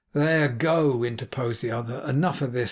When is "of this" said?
2.41-2.59